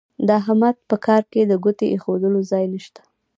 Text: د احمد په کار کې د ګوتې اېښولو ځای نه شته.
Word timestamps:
د 0.27 0.29
احمد 0.41 0.75
په 0.89 0.95
کار 1.05 1.23
کې 1.31 1.41
د 1.45 1.53
ګوتې 1.63 1.85
اېښولو 1.93 2.29
ځای 2.51 2.65
نه 2.73 2.79
شته. 2.85 3.01